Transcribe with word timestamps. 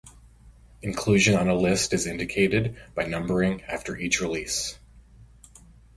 Inclusion 0.81 1.35
on 1.35 1.47
a 1.47 1.53
list 1.53 1.93
is 1.93 2.07
indicated 2.07 2.75
by 2.95 3.05
numbering 3.05 3.61
after 3.65 3.95
each 3.95 4.19
release. 4.19 4.79